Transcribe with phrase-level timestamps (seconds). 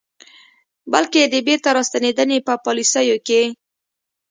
[0.93, 3.41] بلکې د بیرته راستنېدنې په پالیسیو کې